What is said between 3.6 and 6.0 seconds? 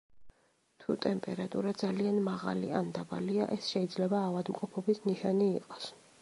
შეიძლება ავადმყოფობის ნიშანი იყოს.